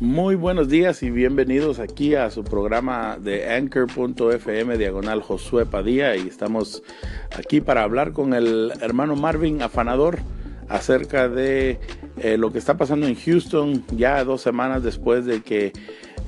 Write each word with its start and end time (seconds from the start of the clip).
Muy 0.00 0.36
buenos 0.36 0.68
días 0.68 1.02
y 1.02 1.10
bienvenidos 1.10 1.80
aquí 1.80 2.14
a 2.14 2.30
su 2.30 2.44
programa 2.44 3.18
de 3.20 3.52
Anchor.fm 3.52 4.78
diagonal 4.78 5.22
Josué 5.22 5.66
Padilla 5.66 6.14
y 6.14 6.28
estamos 6.28 6.84
aquí 7.36 7.60
para 7.60 7.82
hablar 7.82 8.12
con 8.12 8.32
el 8.32 8.72
hermano 8.80 9.16
Marvin 9.16 9.60
Afanador 9.60 10.20
acerca 10.68 11.28
de 11.28 11.80
eh, 12.18 12.36
lo 12.38 12.52
que 12.52 12.58
está 12.58 12.76
pasando 12.76 13.08
en 13.08 13.16
Houston 13.16 13.84
ya 13.90 14.22
dos 14.22 14.40
semanas 14.40 14.84
después 14.84 15.24
de 15.24 15.42
que 15.42 15.72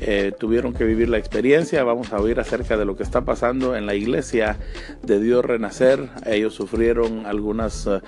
eh, 0.01 0.32
tuvieron 0.39 0.73
que 0.73 0.85
vivir 0.85 1.09
la 1.09 1.19
experiencia. 1.19 1.85
Vamos 1.85 2.12
a 2.12 2.21
oír 2.21 2.41
acerca 2.41 2.77
de 2.77 2.85
lo 2.85 2.96
que 2.96 3.03
está 3.03 3.25
pasando 3.25 3.77
en 3.77 3.87
la 3.87 3.95
iglesia 3.95 4.59
de 5.03 5.21
Dios 5.21 5.45
Renacer. 5.45 6.09
Ellos 6.25 6.55
sufrieron 6.55 7.27
algunas 7.27 7.87
uh, 7.87 8.00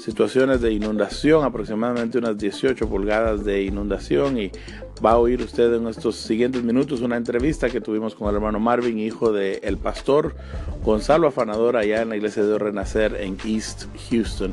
situaciones 0.00 0.60
de 0.60 0.72
inundación, 0.72 1.44
aproximadamente 1.44 2.18
unas 2.18 2.38
18 2.38 2.88
pulgadas 2.88 3.44
de 3.44 3.64
inundación 3.64 4.38
y 4.38 4.52
va 5.04 5.12
a 5.12 5.18
oír 5.18 5.42
usted 5.42 5.74
en 5.74 5.88
estos 5.88 6.16
siguientes 6.16 6.62
minutos 6.62 7.00
una 7.00 7.16
entrevista 7.16 7.68
que 7.68 7.80
tuvimos 7.80 8.14
con 8.14 8.28
el 8.28 8.36
hermano 8.36 8.60
Marvin, 8.60 8.98
hijo 8.98 9.32
del 9.32 9.58
el 9.62 9.76
pastor 9.76 10.34
Gonzalo 10.84 11.28
Afanador 11.28 11.76
allá 11.76 12.02
en 12.02 12.10
la 12.10 12.16
iglesia 12.16 12.42
de 12.42 12.48
Dios 12.48 12.62
Renacer 12.62 13.16
en 13.20 13.36
East 13.44 13.86
Houston. 14.10 14.52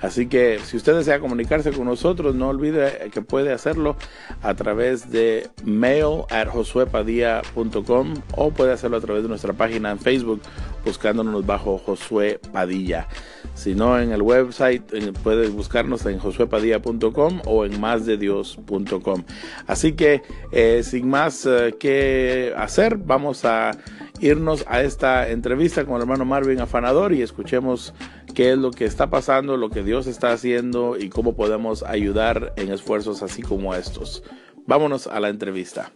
Así 0.00 0.26
que 0.26 0.58
si 0.64 0.76
usted 0.76 0.96
desea 0.96 1.20
comunicarse 1.20 1.72
con 1.72 1.84
nosotros, 1.84 2.34
no 2.34 2.48
olvide 2.48 3.10
que 3.12 3.22
puede 3.22 3.52
hacerlo 3.52 3.96
a 4.42 4.54
través 4.54 5.10
de 5.10 5.48
mail 5.64 6.22
at 6.30 6.48
josuepadilla.com 6.48 8.14
o 8.36 8.50
puede 8.50 8.72
hacerlo 8.72 8.96
a 8.96 9.00
través 9.00 9.22
de 9.22 9.28
nuestra 9.28 9.52
página 9.52 9.90
en 9.90 9.98
Facebook 9.98 10.40
buscándonos 10.84 11.44
bajo 11.46 11.78
Josué 11.78 12.40
Padilla. 12.52 13.08
Si 13.54 13.74
no, 13.74 13.98
en 13.98 14.12
el 14.12 14.22
website 14.22 14.82
puede 15.22 15.48
buscarnos 15.48 16.06
en 16.06 16.18
josuepadilla.com 16.18 17.42
o 17.46 17.64
en 17.64 17.80
másdedios.com. 17.80 19.24
Así 19.66 19.92
que 19.92 20.22
eh, 20.52 20.82
sin 20.82 21.08
más 21.08 21.46
eh, 21.46 21.74
que 21.78 22.54
hacer, 22.56 22.96
vamos 22.96 23.44
a 23.44 23.72
irnos 24.20 24.66
a 24.68 24.82
esta 24.82 25.28
entrevista 25.30 25.84
con 25.84 25.96
el 25.96 26.02
hermano 26.02 26.24
Marvin 26.24 26.60
Afanador 26.60 27.12
y 27.12 27.22
escuchemos 27.22 27.94
qué 28.34 28.52
es 28.52 28.58
lo 28.58 28.70
que 28.70 28.84
está 28.84 29.08
pasando, 29.08 29.56
lo 29.56 29.70
que 29.70 29.82
Dios 29.82 30.06
está 30.06 30.32
haciendo 30.32 30.96
y 30.98 31.08
cómo 31.08 31.34
podemos 31.34 31.82
ayudar 31.82 32.52
en 32.56 32.70
esfuerzos 32.70 33.22
así 33.22 33.42
como 33.42 33.74
estos. 33.74 34.22
Vámonos 34.66 35.06
a 35.06 35.20
la 35.20 35.30
entrevista. 35.30 35.90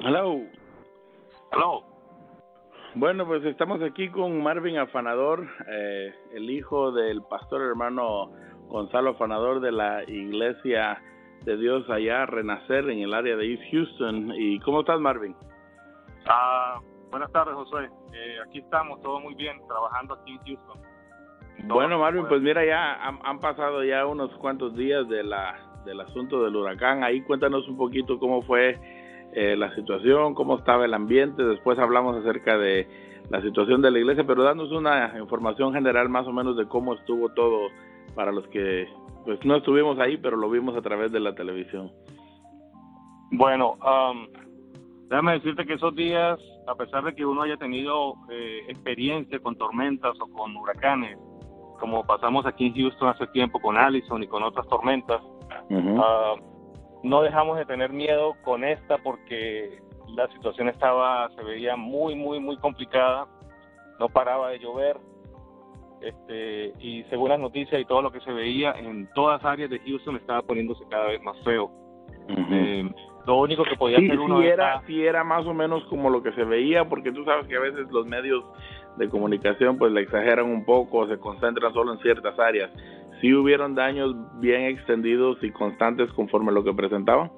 Hello. 0.00 0.40
Hello. 1.52 1.82
Bueno, 2.94 3.26
pues 3.26 3.44
estamos 3.44 3.82
aquí 3.82 4.08
con 4.08 4.42
Marvin 4.42 4.78
Afanador, 4.78 5.46
eh, 5.68 6.14
el 6.32 6.48
hijo 6.48 6.92
del 6.92 7.22
pastor 7.22 7.60
hermano 7.60 8.32
Gonzalo 8.68 9.10
Afanador 9.10 9.60
de 9.60 9.72
la 9.72 10.02
iglesia 10.04 11.02
de 11.44 11.56
Dios 11.56 11.88
allá, 11.90 12.26
Renacer, 12.26 12.88
en 12.90 13.00
el 13.00 13.14
área 13.14 13.36
de 13.36 13.52
East 13.52 13.62
Houston. 13.70 14.32
¿Y 14.36 14.58
cómo 14.60 14.80
estás, 14.80 15.00
Marvin? 15.00 15.34
Ah, 16.26 16.80
buenas 17.10 17.30
tardes, 17.32 17.54
José. 17.54 17.88
Eh, 18.12 18.36
aquí 18.46 18.58
estamos, 18.58 19.00
todo 19.02 19.20
muy 19.20 19.34
bien, 19.34 19.56
trabajando 19.68 20.14
aquí 20.14 20.32
en 20.32 20.38
Houston. 20.38 20.80
bueno, 21.68 21.98
Marvin, 21.98 22.26
pues 22.26 22.42
mira, 22.42 22.64
ya 22.64 22.94
han, 22.94 23.38
pasado 23.40 23.84
ya 23.84 24.06
unos 24.06 24.30
cuantos 24.38 24.74
días 24.74 25.08
de 25.08 25.22
la, 25.22 25.54
del 25.84 26.00
asunto 26.00 26.42
del 26.42 26.56
huracán. 26.56 27.04
Ahí 27.04 27.22
cuéntanos 27.22 27.68
un 27.68 27.76
poquito 27.76 28.18
cómo 28.18 28.42
fue 28.42 28.78
eh, 29.32 29.56
la 29.56 29.74
situación, 29.74 30.34
cómo 30.34 30.58
estaba 30.58 30.84
el 30.84 30.94
ambiente. 30.94 31.44
Después 31.44 31.78
hablamos 31.78 32.16
acerca 32.16 32.58
de 32.58 32.88
la 33.30 33.40
situación 33.42 33.82
de 33.82 33.90
la 33.90 33.98
iglesia, 33.98 34.24
pero 34.26 34.42
danos 34.42 34.70
una 34.72 35.18
información 35.18 35.72
general 35.72 36.08
más 36.08 36.26
o 36.26 36.32
menos 36.32 36.56
de 36.56 36.66
cómo 36.66 36.94
estuvo 36.94 37.28
todo 37.30 37.68
para 38.14 38.32
los 38.32 38.46
que 38.48 38.88
pues 39.26 39.44
no 39.44 39.56
estuvimos 39.56 39.98
ahí, 39.98 40.16
pero 40.16 40.36
lo 40.36 40.48
vimos 40.48 40.76
a 40.76 40.82
través 40.82 41.10
de 41.10 41.18
la 41.18 41.34
televisión. 41.34 41.90
Bueno, 43.32 43.72
um, 43.72 44.28
déjame 45.08 45.32
decirte 45.32 45.66
que 45.66 45.74
esos 45.74 45.96
días, 45.96 46.38
a 46.68 46.74
pesar 46.76 47.02
de 47.02 47.12
que 47.12 47.26
uno 47.26 47.42
haya 47.42 47.56
tenido 47.56 48.14
eh, 48.30 48.60
experiencia 48.68 49.40
con 49.40 49.56
tormentas 49.56 50.14
o 50.20 50.28
con 50.28 50.56
huracanes, 50.56 51.18
como 51.80 52.06
pasamos 52.06 52.46
aquí 52.46 52.66
en 52.66 52.74
Houston 52.76 53.08
hace 53.08 53.26
tiempo 53.28 53.58
con 53.58 53.76
Allison 53.76 54.22
y 54.22 54.28
con 54.28 54.44
otras 54.44 54.66
tormentas, 54.68 55.20
uh, 55.70 56.36
no 57.02 57.22
dejamos 57.22 57.58
de 57.58 57.66
tener 57.66 57.92
miedo 57.92 58.34
con 58.44 58.62
esta 58.62 58.96
porque 58.98 59.80
la 60.14 60.28
situación 60.28 60.68
estaba, 60.68 61.28
se 61.34 61.42
veía 61.42 61.74
muy, 61.74 62.14
muy, 62.14 62.38
muy 62.38 62.56
complicada, 62.58 63.26
no 63.98 64.08
paraba 64.08 64.50
de 64.50 64.60
llover, 64.60 64.96
este, 66.00 66.72
y 66.78 67.02
según 67.04 67.30
las 67.30 67.40
noticias 67.40 67.80
y 67.80 67.84
todo 67.84 68.02
lo 68.02 68.12
que 68.12 68.20
se 68.20 68.32
veía 68.32 68.72
en 68.72 69.08
todas 69.14 69.44
áreas 69.44 69.70
de 69.70 69.80
Houston 69.80 70.16
estaba 70.16 70.42
poniéndose 70.42 70.84
cada 70.90 71.06
vez 71.08 71.22
más 71.22 71.36
feo. 71.44 71.70
Eh, 72.28 72.88
lo 73.26 73.40
único 73.40 73.64
que 73.64 73.76
podía 73.76 73.98
hacer 73.98 74.18
uno 74.18 74.42
era, 74.42 74.82
sí 74.86 75.04
era 75.04 75.24
más 75.24 75.46
o 75.46 75.54
menos 75.54 75.84
como 75.86 76.10
lo 76.10 76.22
que 76.22 76.32
se 76.32 76.44
veía, 76.44 76.88
porque 76.88 77.12
tú 77.12 77.24
sabes 77.24 77.46
que 77.46 77.56
a 77.56 77.60
veces 77.60 77.90
los 77.90 78.06
medios 78.06 78.44
de 78.96 79.08
comunicación 79.08 79.78
pues 79.78 79.92
le 79.92 80.02
exageran 80.02 80.46
un 80.46 80.64
poco, 80.64 81.06
se 81.08 81.18
concentran 81.18 81.72
solo 81.72 81.92
en 81.92 81.98
ciertas 82.00 82.38
áreas. 82.38 82.70
¿Sí 83.20 83.32
hubieron 83.34 83.74
daños 83.74 84.14
bien 84.40 84.62
extendidos 84.66 85.42
y 85.42 85.50
constantes 85.50 86.12
conforme 86.12 86.52
lo 86.52 86.62
que 86.62 86.72
presentaban? 86.72 87.30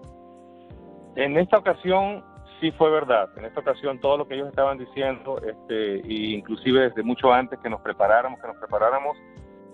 En 1.16 1.36
esta 1.36 1.58
ocasión 1.58 2.22
sí 2.60 2.70
fue 2.72 2.90
verdad. 2.90 3.28
En 3.36 3.44
esta 3.44 3.60
ocasión 3.60 4.00
todo 4.00 4.18
lo 4.18 4.28
que 4.28 4.34
ellos 4.34 4.48
estaban 4.48 4.78
diciendo, 4.78 5.40
este, 5.40 5.96
e 6.00 6.34
inclusive 6.34 6.88
desde 6.88 7.02
mucho 7.02 7.32
antes 7.32 7.58
que 7.60 7.70
nos 7.70 7.80
preparáramos, 7.80 8.40
que 8.40 8.46
nos 8.46 8.56
preparáramos, 8.56 9.16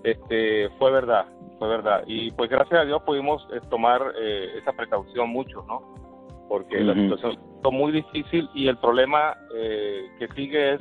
este, 0.02 0.68
fue 0.78 0.90
verdad, 0.90 1.26
fue 1.58 1.68
verdad. 1.68 2.04
Y 2.06 2.30
pues 2.32 2.50
gracias 2.50 2.80
a 2.80 2.84
Dios 2.84 3.02
pudimos 3.02 3.46
eh, 3.52 3.60
tomar 3.70 4.02
eh, 4.16 4.58
esa 4.60 4.72
precaución 4.72 5.30
mucho, 5.30 5.64
¿no? 5.66 5.94
Porque 6.48 6.78
la 6.80 6.94
situación 6.94 7.38
fue 7.62 7.72
muy 7.72 7.90
difícil 7.90 8.48
y 8.54 8.68
el 8.68 8.76
problema 8.76 9.36
eh, 9.56 10.04
que 10.18 10.28
sigue 10.28 10.74
es 10.74 10.80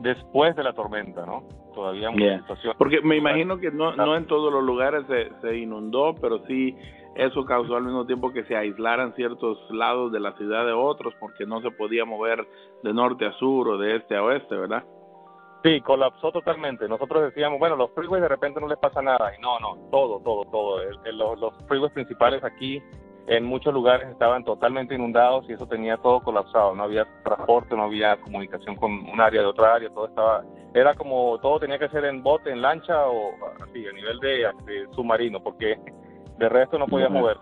después 0.00 0.54
de 0.56 0.62
la 0.62 0.72
tormenta, 0.72 1.24
¿no? 1.26 1.44
Todavía 1.74 2.10
mucha 2.10 2.38
situación. 2.38 2.74
Porque 2.78 3.00
me 3.00 3.16
imagino 3.16 3.58
que 3.58 3.70
no, 3.70 3.94
no 3.94 4.16
en 4.16 4.26
todos 4.26 4.52
los 4.52 4.62
lugares 4.62 5.04
se, 5.06 5.30
se 5.40 5.56
inundó, 5.56 6.14
pero 6.20 6.44
sí 6.46 6.76
eso 7.14 7.44
causó 7.44 7.76
al 7.76 7.84
mismo 7.84 8.06
tiempo 8.06 8.32
que 8.32 8.44
se 8.44 8.56
aislaran 8.56 9.14
ciertos 9.14 9.58
lados 9.70 10.12
de 10.12 10.20
la 10.20 10.32
ciudad 10.36 10.64
de 10.64 10.72
otros 10.72 11.14
porque 11.18 11.46
no 11.46 11.60
se 11.60 11.70
podía 11.72 12.04
mover 12.04 12.46
de 12.82 12.94
norte 12.94 13.26
a 13.26 13.32
sur 13.32 13.68
o 13.68 13.78
de 13.78 13.96
este 13.96 14.16
a 14.16 14.22
oeste, 14.22 14.54
¿verdad? 14.56 14.84
Sí, 15.64 15.80
colapsó 15.80 16.30
totalmente. 16.30 16.88
Nosotros 16.88 17.24
decíamos, 17.24 17.58
bueno, 17.58 17.74
los 17.74 17.90
freeways 17.92 18.22
de 18.22 18.28
repente 18.28 18.60
no 18.60 18.68
les 18.68 18.78
pasa 18.78 19.02
nada. 19.02 19.32
Y 19.36 19.42
no, 19.42 19.58
no, 19.58 19.74
todo, 19.90 20.20
todo, 20.20 20.44
todo. 20.44 20.80
los, 21.12 21.40
los 21.40 21.54
freeways 21.66 21.92
principales 21.92 22.44
aquí 22.44 22.80
en 23.28 23.44
muchos 23.44 23.74
lugares 23.74 24.08
estaban 24.08 24.42
totalmente 24.42 24.94
inundados 24.94 25.44
y 25.48 25.52
eso 25.52 25.66
tenía 25.66 25.98
todo 25.98 26.20
colapsado. 26.20 26.74
No 26.74 26.84
había 26.84 27.06
transporte, 27.22 27.76
no 27.76 27.84
había 27.84 28.16
comunicación 28.16 28.74
con 28.76 28.90
un 28.90 29.20
área 29.20 29.42
de 29.42 29.46
otra 29.46 29.74
área, 29.74 29.90
todo 29.90 30.08
estaba. 30.08 30.44
Era 30.74 30.94
como 30.94 31.38
todo 31.40 31.60
tenía 31.60 31.78
que 31.78 31.88
ser 31.90 32.06
en 32.06 32.22
bote, 32.22 32.50
en 32.50 32.62
lancha 32.62 33.06
o 33.06 33.34
así, 33.62 33.86
a 33.86 33.92
nivel 33.92 34.18
de, 34.20 34.48
de 34.64 34.88
submarino, 34.94 35.40
porque 35.42 35.78
de 36.38 36.48
resto 36.48 36.78
no 36.78 36.86
podía 36.86 37.10
mover. 37.10 37.36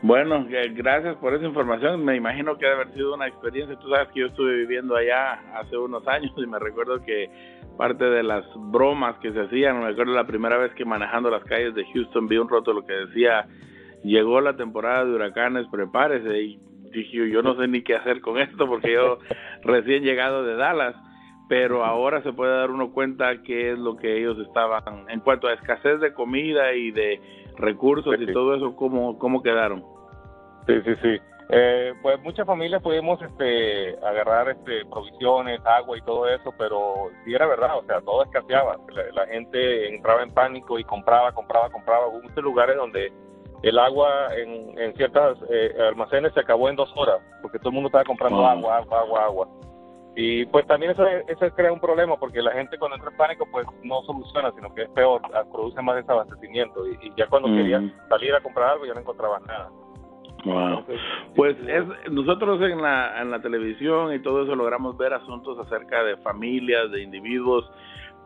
Bueno, 0.00 0.46
gracias 0.74 1.16
por 1.16 1.34
esa 1.34 1.44
información. 1.44 2.04
Me 2.04 2.16
imagino 2.16 2.56
que 2.56 2.66
debe 2.66 2.82
haber 2.82 2.94
sido 2.94 3.14
una 3.14 3.26
experiencia. 3.26 3.78
Tú 3.78 3.88
sabes 3.88 4.08
que 4.08 4.20
yo 4.20 4.26
estuve 4.26 4.54
viviendo 4.56 4.96
allá 4.96 5.40
hace 5.58 5.76
unos 5.76 6.06
años 6.06 6.32
y 6.36 6.46
me 6.46 6.58
recuerdo 6.58 7.02
que 7.02 7.30
parte 7.76 8.04
de 8.04 8.22
las 8.22 8.44
bromas 8.54 9.18
que 9.18 9.32
se 9.32 9.40
hacían, 9.40 9.80
me 9.80 9.88
acuerdo 9.88 10.12
la 10.12 10.26
primera 10.26 10.58
vez 10.58 10.72
que 10.74 10.84
manejando 10.84 11.30
las 11.30 11.42
calles 11.44 11.74
de 11.74 11.84
Houston 11.92 12.28
vi 12.28 12.36
un 12.36 12.48
rótulo 12.48 12.84
que 12.84 12.92
decía, 12.92 13.46
llegó 14.04 14.40
la 14.40 14.56
temporada 14.56 15.04
de 15.04 15.12
huracanes, 15.12 15.66
prepárese. 15.68 16.40
Y 16.40 16.60
dije, 16.92 17.30
yo 17.30 17.42
no 17.42 17.56
sé 17.56 17.66
ni 17.66 17.82
qué 17.82 17.96
hacer 17.96 18.20
con 18.20 18.38
esto 18.38 18.66
porque 18.66 18.92
yo 18.92 19.18
recién 19.64 20.04
llegado 20.04 20.44
de 20.44 20.56
Dallas 20.56 20.94
pero 21.48 21.84
ahora 21.84 22.22
se 22.22 22.32
puede 22.32 22.56
dar 22.56 22.70
uno 22.70 22.92
cuenta 22.92 23.42
qué 23.42 23.72
es 23.72 23.78
lo 23.78 23.96
que 23.96 24.18
ellos 24.18 24.38
estaban 24.38 25.08
en 25.08 25.20
cuanto 25.20 25.46
a 25.46 25.52
escasez 25.52 26.00
de 26.00 26.14
comida 26.14 26.72
y 26.72 26.90
de 26.90 27.20
recursos 27.56 28.14
y 28.18 28.32
todo 28.32 28.54
eso, 28.54 28.74
¿cómo, 28.76 29.18
cómo 29.18 29.42
quedaron? 29.42 29.84
Sí, 30.66 30.74
sí, 30.84 30.94
sí. 31.02 31.20
Eh, 31.50 31.92
pues 32.00 32.18
muchas 32.22 32.46
familias 32.46 32.82
pudimos 32.82 33.20
este, 33.20 33.98
agarrar 33.98 34.48
este, 34.48 34.86
provisiones, 34.86 35.60
agua 35.66 35.98
y 35.98 36.00
todo 36.00 36.26
eso, 36.26 36.54
pero 36.56 37.10
sí 37.24 37.34
era 37.34 37.46
verdad, 37.46 37.78
o 37.78 37.84
sea, 37.84 38.00
todo 38.00 38.24
escaseaba. 38.24 38.78
La, 39.12 39.26
gente 39.26 39.94
entraba 39.94 40.22
en 40.22 40.32
pánico 40.32 40.78
y 40.78 40.84
compraba, 40.84 41.32
compraba, 41.32 41.68
compraba. 41.70 42.08
Hubo 42.08 42.22
muchos 42.22 42.42
lugares 42.42 42.76
donde 42.76 43.12
el 43.64 43.78
agua 43.78 44.28
en, 44.36 44.78
en 44.78 44.94
ciertos 44.94 45.38
eh, 45.50 45.74
almacenes 45.88 46.34
se 46.34 46.40
acabó 46.40 46.68
en 46.68 46.76
dos 46.76 46.92
horas, 46.96 47.20
porque 47.40 47.58
todo 47.58 47.70
el 47.70 47.74
mundo 47.76 47.88
estaba 47.88 48.04
comprando 48.04 48.46
agua, 48.46 48.76
agua, 48.76 49.00
agua, 49.00 49.24
agua. 49.24 49.48
Y 50.16 50.44
pues 50.46 50.66
también 50.66 50.92
eso, 50.92 51.04
eso 51.06 51.54
crea 51.56 51.72
un 51.72 51.80
problema 51.80 52.16
porque 52.18 52.42
la 52.42 52.52
gente 52.52 52.78
cuando 52.78 52.96
entra 52.96 53.10
en 53.10 53.16
pánico 53.16 53.48
pues 53.50 53.66
no 53.82 54.02
soluciona, 54.02 54.52
sino 54.52 54.72
que 54.74 54.82
es 54.82 54.90
peor, 54.90 55.22
ah, 55.32 55.44
produce 55.50 55.80
más 55.80 55.96
desabastecimiento 55.96 56.86
y, 56.86 57.12
ya 57.16 57.26
cuando 57.26 57.48
quería 57.48 57.82
salir 58.08 58.34
a 58.34 58.40
comprar 58.40 58.72
algo 58.72 58.84
ya 58.84 58.94
no 58.94 59.00
encontraba 59.00 59.40
nada. 59.40 59.70
Wow. 60.44 60.84
pues 61.34 61.56
es, 61.66 62.12
nosotros 62.12 62.60
en 62.60 62.82
la, 62.82 63.22
en 63.22 63.30
la 63.30 63.40
televisión 63.40 64.12
y 64.12 64.18
todo 64.18 64.42
eso 64.42 64.54
logramos 64.54 64.94
ver 64.98 65.14
asuntos 65.14 65.58
acerca 65.58 66.04
de 66.04 66.18
familias, 66.18 66.90
de 66.90 67.02
individuos, 67.02 67.64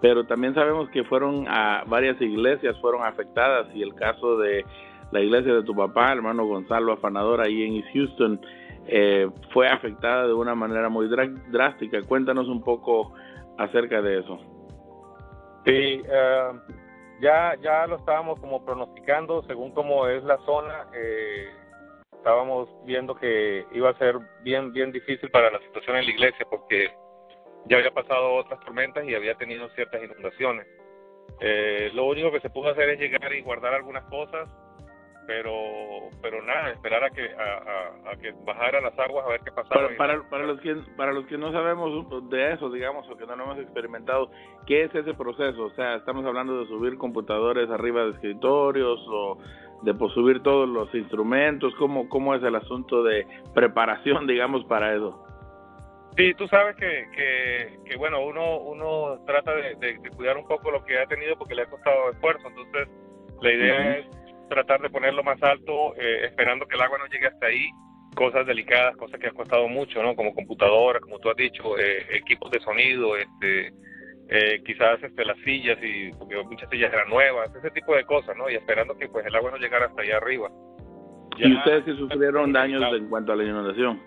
pero 0.00 0.26
también 0.26 0.52
sabemos 0.52 0.90
que 0.90 1.04
fueron 1.04 1.46
a 1.48 1.84
varias 1.86 2.20
iglesias 2.20 2.76
fueron 2.80 3.04
afectadas 3.04 3.68
y 3.72 3.82
el 3.82 3.94
caso 3.94 4.36
de 4.36 4.64
la 5.10 5.20
iglesia 5.20 5.54
de 5.54 5.62
tu 5.62 5.74
papá, 5.74 6.12
hermano 6.12 6.46
Gonzalo 6.46 6.92
Afanador, 6.92 7.40
ahí 7.40 7.62
en 7.62 7.76
East 7.76 7.88
Houston, 7.94 8.40
eh, 8.86 9.28
fue 9.52 9.68
afectada 9.68 10.26
de 10.26 10.34
una 10.34 10.54
manera 10.54 10.88
muy 10.88 11.08
drástica. 11.08 12.02
Cuéntanos 12.02 12.48
un 12.48 12.62
poco 12.62 13.12
acerca 13.58 14.00
de 14.00 14.20
eso. 14.20 14.38
Sí, 15.64 16.02
eh, 16.04 16.52
ya, 17.20 17.54
ya 17.60 17.86
lo 17.86 17.96
estábamos 17.96 18.40
como 18.40 18.64
pronosticando 18.64 19.42
según 19.42 19.72
cómo 19.72 20.06
es 20.06 20.22
la 20.24 20.38
zona. 20.38 20.86
Eh, 20.94 21.48
estábamos 22.12 22.68
viendo 22.84 23.14
que 23.14 23.66
iba 23.72 23.90
a 23.90 23.98
ser 23.98 24.16
bien, 24.42 24.72
bien 24.72 24.92
difícil 24.92 25.30
para 25.30 25.50
la 25.50 25.58
situación 25.60 25.96
en 25.96 26.04
la 26.04 26.10
iglesia 26.10 26.46
porque 26.48 26.90
ya 27.66 27.76
había 27.76 27.90
pasado 27.90 28.34
otras 28.34 28.60
tormentas 28.60 29.04
y 29.06 29.14
había 29.14 29.34
tenido 29.34 29.68
ciertas 29.70 30.02
inundaciones. 30.02 30.66
Eh, 31.40 31.90
lo 31.94 32.06
único 32.06 32.32
que 32.32 32.40
se 32.40 32.50
pudo 32.50 32.70
hacer 32.70 32.88
es 32.90 33.00
llegar 33.00 33.32
y 33.32 33.42
guardar 33.42 33.74
algunas 33.74 34.04
cosas 34.04 34.48
pero 35.28 36.08
pero 36.22 36.42
nada 36.42 36.70
esperar 36.70 37.04
a 37.04 37.10
que 37.10 37.22
a, 37.22 38.16
que 38.16 38.32
bajaran 38.46 38.82
las 38.82 38.98
aguas 38.98 39.26
a 39.26 39.28
ver 39.28 39.40
qué 39.44 39.52
pasaba. 39.52 39.88
Para, 39.98 40.22
para, 40.22 40.44
los 40.44 40.58
que 40.60 40.74
para 40.96 41.12
los 41.12 41.26
que 41.26 41.36
no 41.36 41.52
sabemos 41.52 42.30
de 42.30 42.54
eso 42.54 42.70
digamos 42.70 43.06
o 43.10 43.14
que 43.14 43.26
no 43.26 43.36
lo 43.36 43.44
hemos 43.44 43.58
experimentado 43.58 44.30
qué 44.66 44.84
es 44.84 44.94
ese 44.94 45.12
proceso 45.12 45.64
o 45.64 45.70
sea 45.72 45.96
estamos 45.96 46.24
hablando 46.24 46.58
de 46.58 46.66
subir 46.68 46.96
computadores 46.96 47.68
arriba 47.68 48.04
de 48.04 48.12
escritorios 48.12 49.06
o 49.06 49.38
de 49.82 49.92
pues, 49.92 50.14
subir 50.14 50.42
todos 50.42 50.66
los 50.66 50.92
instrumentos 50.94 51.74
cómo 51.74 52.08
cómo 52.08 52.34
es 52.34 52.42
el 52.42 52.56
asunto 52.56 53.02
de 53.02 53.26
preparación 53.54 54.26
digamos 54.26 54.64
para 54.64 54.94
eso 54.94 55.26
Sí, 56.16 56.34
tú 56.34 56.48
sabes 56.48 56.74
que, 56.74 57.78
que, 57.84 57.96
bueno, 57.96 58.20
uno, 58.24 58.58
uno 58.58 59.20
trata 59.24 59.54
de, 59.54 60.00
cuidar 60.16 60.36
un 60.36 60.48
poco 60.48 60.72
lo 60.72 60.84
que 60.84 60.98
ha 60.98 61.06
tenido 61.06 61.36
porque 61.36 61.54
le 61.54 61.62
ha 61.62 61.66
costado 61.66 62.10
esfuerzo, 62.10 62.48
entonces 62.48 62.88
la 63.40 63.52
idea 63.52 63.98
es 63.98 64.17
tratar 64.48 64.80
de 64.80 64.90
ponerlo 64.90 65.22
más 65.22 65.42
alto, 65.42 65.94
eh, 65.96 66.26
esperando 66.26 66.66
que 66.66 66.76
el 66.76 66.82
agua 66.82 66.98
no 66.98 67.06
llegue 67.06 67.26
hasta 67.26 67.46
ahí. 67.46 67.70
Cosas 68.14 68.46
delicadas, 68.46 68.96
cosas 68.96 69.20
que 69.20 69.28
han 69.28 69.34
costado 69.34 69.68
mucho, 69.68 70.02
¿no? 70.02 70.16
Como 70.16 70.34
computadoras, 70.34 71.02
como 71.02 71.18
tú 71.18 71.30
has 71.30 71.36
dicho, 71.36 71.78
eh, 71.78 72.06
equipos 72.10 72.50
de 72.50 72.60
sonido, 72.60 73.16
este, 73.16 73.72
eh, 74.28 74.62
quizás 74.64 75.02
este, 75.02 75.24
las 75.24 75.36
sillas, 75.44 75.78
y 75.82 76.10
porque 76.12 76.42
muchas 76.42 76.68
sillas 76.70 76.92
eran 76.92 77.08
nuevas, 77.08 77.54
ese 77.54 77.70
tipo 77.70 77.94
de 77.94 78.04
cosas, 78.04 78.36
¿no? 78.36 78.50
Y 78.50 78.54
esperando 78.54 78.96
que 78.96 79.08
pues 79.08 79.24
el 79.26 79.36
agua 79.36 79.52
no 79.52 79.58
llegara 79.58 79.86
hasta 79.86 80.02
allá 80.02 80.16
arriba. 80.16 80.50
¿Y 81.36 81.54
ustedes 81.54 81.84
sí 81.84 81.96
sufrieron 81.96 82.52
daños 82.52 82.82
en 82.94 83.08
cuanto 83.08 83.32
a 83.32 83.36
la 83.36 83.44
inundación? 83.44 84.02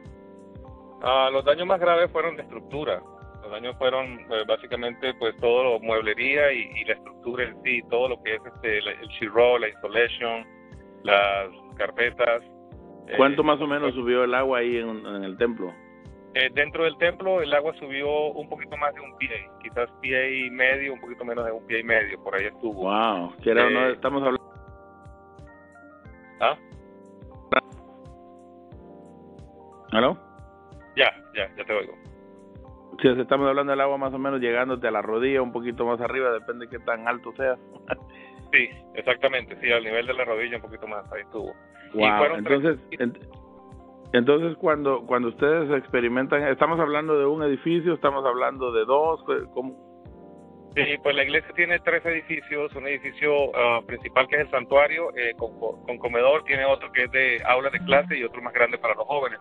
Ah, 1.02 1.30
los 1.32 1.46
daños 1.46 1.66
más 1.66 1.80
graves 1.80 2.12
fueron 2.12 2.36
de 2.36 2.44
estructura 2.44 3.02
los 3.42 3.52
daños 3.52 3.76
fueron 3.78 4.20
eh, 4.20 4.44
básicamente 4.48 5.14
pues 5.16 5.36
todo 5.38 5.64
lo 5.64 5.80
mueblería 5.80 6.52
y, 6.54 6.86
la 6.86 6.94
estructura 6.94 7.46
en 7.46 7.62
sí, 7.64 7.82
todo 7.90 8.10
lo 8.10 8.24
que 8.24 8.36
es 8.36 8.42
este, 8.46 8.78
el 8.78 9.08
sheetrock, 9.08 9.60
la 9.60 9.70
installation, 9.70 10.46
las 11.04 11.50
carpetas. 11.76 12.44
¿Cuánto 13.18 13.42
eh, 13.42 13.46
más 13.46 13.60
o 13.60 13.68
menos 13.68 13.94
subió 13.94 14.24
el 14.24 14.34
agua 14.34 14.60
ahí 14.60 14.78
en, 14.78 15.06
el 15.06 15.38
templo? 15.38 15.74
Eh, 16.34 16.50
dentro 16.54 16.86
del 16.86 16.98
templo 16.98 17.42
el 17.42 17.54
agua 17.54 17.74
subió 17.80 18.28
un 18.28 18.48
poquito 18.48 18.78
más 18.78 18.94
de 18.94 19.02
un 19.02 19.18
pie, 19.18 19.50
quizás 19.62 19.90
pie 20.02 20.46
y 20.46 20.50
medio, 20.52 20.94
un 20.94 21.02
poquito 21.02 21.26
menos 21.26 21.46
de 21.46 21.52
un 21.52 21.66
pie 21.68 21.80
y 21.80 21.84
medio, 21.84 22.24
por 22.24 22.36
ahí 22.36 22.46
estuvo. 22.46 22.84
Wow, 22.84 23.36
que 23.44 23.52
era, 23.52 23.70
no, 23.70 23.90
estamos 23.90 24.22
hablando... 24.22 24.42
¿Ah? 26.40 26.58
¿Aló? 29.92 30.18
Ya, 30.96 31.12
ya, 31.36 31.54
ya 31.58 31.66
te 31.66 31.74
oigo. 31.74 31.94
Si 33.02 33.08
estamos 33.08 33.48
hablando 33.48 33.72
del 33.72 33.82
agua 33.82 33.98
más 33.98 34.14
o 34.14 34.20
menos 34.20 34.40
llegándote 34.40 34.88
a 34.88 34.92
la 34.92 35.02
rodilla, 35.02 35.42
un 35.42 35.52
poquito 35.52 35.86
más 35.86 36.00
arriba, 36.02 36.32
depende 36.32 36.66
de 36.66 36.72
qué 36.72 36.80
tan 36.80 37.08
alto 37.08 37.34
seas. 37.36 37.58
sí, 38.52 38.70
exactamente, 38.94 39.58
sí, 39.60 39.72
al 39.72 39.84
nivel 39.84 40.06
de 40.06 40.14
la 40.14 40.24
rodilla 40.24 40.58
un 40.58 40.62
poquito 40.62 40.88
más, 40.88 41.12
ahí 41.12 41.22
estuvo. 41.22 41.52
entonces, 42.38 42.78
entonces 44.14 44.56
cuando 44.58 45.06
cuando 45.08 45.30
ustedes 45.30 45.72
experimentan, 45.80 46.48
estamos 46.48 46.80
hablando 46.80 47.18
de 47.18 47.26
un 47.26 47.42
edificio, 47.42 47.96
estamos 47.96 48.24
hablando 48.24 48.72
de 48.72 48.86
dos, 48.86 49.24
¿cómo? 49.54 49.90
Sí, 50.76 50.84
pues 51.02 51.16
la 51.16 51.24
iglesia 51.24 51.52
tiene 51.56 51.80
tres 51.80 52.06
edificios, 52.06 52.74
un 52.76 52.88
edificio 52.88 53.34
ah, 53.56 53.82
principal 53.86 54.28
que 54.28 54.36
es 54.36 54.42
el 54.44 54.52
santuario 54.52 55.10
eh, 55.18 55.34
con, 55.38 55.60
con 55.60 55.98
comedor, 55.98 56.44
tiene 56.44 56.66
otro 56.66 56.92
que 56.92 57.06
es 57.06 57.12
de 57.12 57.42
aula 57.46 57.70
de 57.72 57.80
clase 57.80 58.18
y 58.18 58.24
otro 58.24 58.42
más 58.42 58.54
grande 58.54 58.78
para 58.78 58.94
los 58.94 59.06
jóvenes 59.06 59.40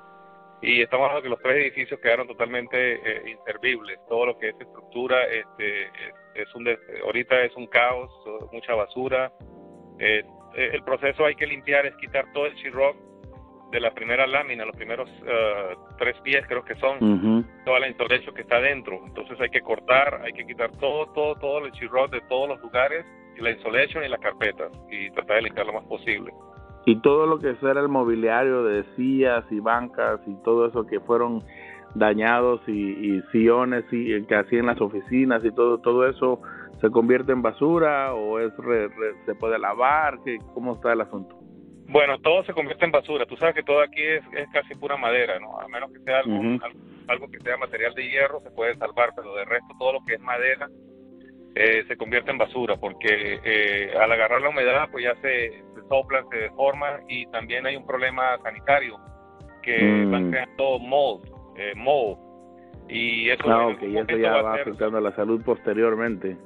y 0.62 0.82
estamos 0.82 1.06
hablando 1.06 1.22
que 1.22 1.28
los 1.30 1.40
tres 1.40 1.56
edificios 1.56 2.00
quedaron 2.00 2.26
totalmente 2.26 2.94
eh, 2.94 3.30
inservibles. 3.30 3.98
Todo 4.08 4.26
lo 4.26 4.38
que 4.38 4.50
es 4.50 4.60
estructura 4.60 5.24
este, 5.24 5.86
es, 6.34 6.54
un 6.54 6.68
ahorita 7.04 7.42
es 7.42 7.56
un 7.56 7.66
caos, 7.66 8.10
mucha 8.52 8.74
basura. 8.74 9.32
Eh, 9.98 10.22
eh, 10.54 10.70
el 10.72 10.82
proceso 10.82 11.24
hay 11.24 11.34
que 11.34 11.46
limpiar 11.46 11.86
es 11.86 11.96
quitar 11.96 12.30
todo 12.32 12.46
el 12.46 12.54
sheetrock 12.56 12.96
de 13.70 13.80
la 13.80 13.92
primera 13.92 14.26
lámina, 14.26 14.64
los 14.64 14.74
primeros 14.74 15.08
tres 15.96 16.16
pies 16.22 16.44
creo 16.48 16.64
que 16.64 16.74
son, 16.74 17.46
toda 17.64 17.78
la 17.78 17.86
instalación 17.86 18.34
que 18.34 18.42
está 18.42 18.60
dentro. 18.60 19.00
Entonces 19.06 19.40
hay 19.40 19.48
que 19.50 19.60
cortar, 19.60 20.22
hay 20.24 20.32
que 20.32 20.44
quitar 20.44 20.72
todo, 20.78 21.06
todo, 21.12 21.36
todo 21.36 21.64
el 21.64 21.70
sheetrock 21.70 22.10
de 22.10 22.20
todos 22.22 22.48
los 22.48 22.60
lugares, 22.60 23.06
y 23.36 23.40
la 23.40 23.52
installation 23.52 24.02
y 24.02 24.08
las 24.08 24.18
carpetas 24.18 24.72
y 24.90 25.08
tratar 25.12 25.36
de 25.36 25.42
limpiar 25.42 25.66
lo 25.66 25.74
más 25.74 25.84
posible 25.84 26.32
y 26.86 26.96
todo 26.96 27.26
lo 27.26 27.38
que 27.38 27.54
era 27.62 27.80
el 27.80 27.88
mobiliario 27.88 28.64
de 28.64 28.84
sillas 28.96 29.44
y 29.50 29.60
bancas 29.60 30.20
y 30.26 30.34
todo 30.42 30.66
eso 30.66 30.86
que 30.86 31.00
fueron 31.00 31.42
dañados 31.94 32.60
y, 32.68 33.20
sillones 33.32 33.84
y 33.90 34.22
que 34.24 34.34
hacían 34.34 34.66
las 34.66 34.80
oficinas 34.80 35.44
y 35.44 35.50
todo 35.50 35.78
todo 35.78 36.06
eso 36.08 36.40
se 36.80 36.90
convierte 36.90 37.32
en 37.32 37.42
basura 37.42 38.14
o 38.14 38.38
es 38.38 38.52
se 39.26 39.34
puede 39.34 39.58
lavar 39.58 40.18
¿Qué, 40.24 40.38
cómo 40.54 40.74
está 40.74 40.92
el 40.92 41.00
asunto 41.00 41.36
bueno 41.88 42.18
todo 42.20 42.44
se 42.44 42.52
convierte 42.52 42.84
en 42.84 42.92
basura. 42.92 43.26
Tú 43.26 43.36
sabes 43.36 43.56
que 43.56 43.64
todo 43.64 43.80
aquí 43.80 44.02
es, 44.02 44.22
es 44.36 44.48
casi 44.52 44.74
pura 44.76 44.96
madera 44.96 45.38
no 45.40 45.58
a 45.58 45.68
menos 45.68 45.90
que 45.92 45.98
sea 46.00 46.20
algo, 46.20 46.64
algo, 47.08 47.28
que 47.28 47.40
sea 47.40 47.56
material 47.56 47.94
de 47.94 48.08
hierro 48.08 48.40
se 48.40 48.50
puede 48.52 48.76
salvar 48.76 49.12
pero 49.16 49.34
de 49.34 49.44
resto 49.44 49.74
todo 49.78 49.94
lo 49.94 50.04
que 50.06 50.14
es 50.14 50.20
madera 50.20 50.68
eh, 51.56 51.84
se 51.88 51.96
convierte 51.96 52.30
en 52.30 52.38
basura 52.38 52.76
porque 52.76 53.40
eh, 53.44 53.92
al 54.00 54.12
agarrar 54.12 54.40
la 54.40 54.50
humedad 54.50 54.88
pues 54.92 55.04
ya 55.04 55.20
se, 55.20 55.64
soplan, 55.90 56.26
se 56.30 56.36
deforman 56.36 57.02
y 57.08 57.26
también 57.26 57.66
hay 57.66 57.76
un 57.76 57.84
problema 57.84 58.38
sanitario 58.42 58.96
que 59.62 59.82
mm. 59.82 60.10
van 60.10 60.30
creando 60.30 60.78
mold, 60.78 61.24
eh, 61.56 61.74
mold. 61.76 62.16
Y 62.88 63.28
eso, 63.28 63.42
claro, 63.44 63.76
que 63.78 63.98
eso 63.98 64.16
ya 64.16 64.40
va, 64.42 64.54
afectando 64.54 64.98
a 64.98 65.00
la 65.00 65.14
salud 65.14 65.42
posteriormente. 65.44 66.36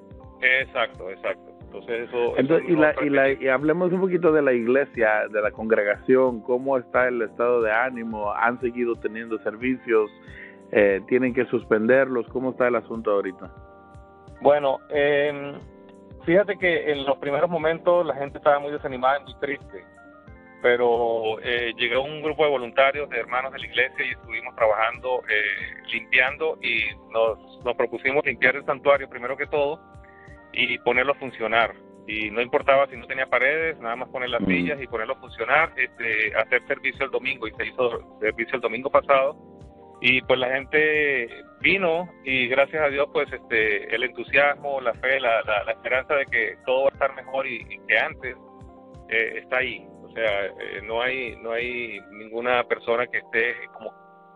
Exacto, 0.41 1.09
exacto. 1.11 1.53
Entonces 1.63 2.09
eso... 2.09 2.37
Entonces, 2.37 2.69
y, 2.69 2.77
la, 2.77 2.95
y, 3.03 3.09
la, 3.09 3.33
y 3.33 3.49
hablemos 3.49 3.93
un 3.93 4.01
poquito 4.01 4.33
de 4.33 4.43
la 4.43 4.53
iglesia, 4.53 5.27
de 5.31 5.41
la 5.41 5.51
congregación, 5.51 6.43
cómo 6.43 6.77
está 6.77 7.09
el 7.09 7.23
estado 7.23 7.63
de 7.63 7.73
ánimo, 7.73 8.33
han 8.33 8.61
seguido 8.61 8.95
teniendo 8.97 9.39
servicios, 9.39 10.11
eh, 10.73 11.01
tienen 11.09 11.33
que 11.33 11.47
suspenderlos, 11.47 12.27
¿cómo 12.29 12.51
está 12.51 12.69
el 12.69 12.77
asunto 12.77 13.13
ahorita? 13.13 13.51
Bueno, 14.41 14.79
eh, 14.91 15.55
Fíjate 16.25 16.57
que 16.57 16.91
en 16.91 17.05
los 17.05 17.19
primeros 17.19 17.51
momentos 17.51 18.07
la 18.07 18.15
gente 18.15 18.39
estaba 18.39 18.59
muy 18.59 18.73
desanimada 18.73 19.21
y 19.21 19.25
muy 19.25 19.35
triste, 19.41 19.85
pero 20.63 21.39
eh, 21.43 21.75
llegó 21.77 22.03
un 22.03 22.23
grupo 22.23 22.45
de 22.45 22.51
voluntarios, 22.51 23.11
de 23.11 23.19
hermanos 23.19 23.53
de 23.53 23.59
la 23.59 23.67
iglesia 23.67 24.07
y 24.07 24.11
estuvimos 24.13 24.57
trabajando, 24.57 25.23
eh, 25.29 25.83
limpiando 25.93 26.59
y 26.63 26.85
nos, 27.13 27.63
nos 27.63 27.77
propusimos 27.77 28.25
limpiar 28.25 28.57
el 28.57 28.65
santuario 28.65 29.09
primero 29.09 29.37
que 29.37 29.47
todo 29.47 29.79
y 30.53 30.79
ponerlo 30.79 31.13
a 31.13 31.17
funcionar. 31.17 31.75
Y 32.07 32.31
no 32.31 32.41
importaba 32.41 32.87
si 32.87 32.97
no 32.97 33.07
tenía 33.07 33.27
paredes, 33.27 33.79
nada 33.79 33.97
más 33.97 34.09
poner 34.09 34.31
las 34.31 34.41
mm. 34.41 34.47
sillas 34.47 34.81
y 34.81 34.87
ponerlo 34.87 35.15
a 35.15 35.21
funcionar, 35.21 35.73
este, 35.77 36.35
hacer 36.37 36.67
servicio 36.67 37.05
el 37.05 37.11
domingo 37.11 37.47
y 37.47 37.53
se 37.53 37.67
hizo 37.67 38.19
servicio 38.21 38.57
el 38.57 38.61
domingo 38.63 38.91
pasado 38.91 39.54
y 40.07 40.21
pues 40.21 40.39
la 40.39 40.51
gente 40.51 41.31
vino 41.63 42.07
y 42.25 42.47
gracias 42.49 42.83
a 42.83 42.91
Dios 42.91 43.09
pues 43.11 43.27
este 43.33 43.95
el 43.95 44.03
entusiasmo 44.03 44.79
la 44.83 44.93
fe 44.93 45.19
la, 45.19 45.41
la, 45.41 45.73
esperanza 45.73 46.15
de 46.17 46.27
que 46.27 46.59
todo 46.67 46.83
va 46.83 46.89
a 46.91 46.93
estar 46.93 47.15
mejor 47.15 47.47
y, 47.47 47.65
que 47.89 47.99
antes 47.99 48.37
eh, 49.09 49.39
está 49.43 49.59
ahí. 49.59 49.89
O 50.03 50.11
sea 50.11 50.45
eh, 50.45 50.83
no 50.85 51.01
hay 51.01 51.35
no 51.37 51.53
hay 51.53 52.01
ninguna 52.11 52.65
persona 52.65 53.07
que 53.07 53.17
esté 53.17 53.55
como 53.73 53.95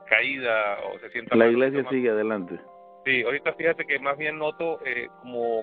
caída 0.08 0.78
o 0.90 0.98
se 1.00 1.10
sienta 1.10 1.36
la 1.36 1.48
iglesia 1.48 1.84
sigue 1.90 2.08
adelante. 2.08 2.58
Sí 3.04 3.22
ahorita 3.22 3.52
fíjate 3.52 3.84
que 3.84 3.98
más 3.98 4.16
bien 4.16 4.38
noto 4.38 4.80
eh, 4.86 5.08
como 5.20 5.60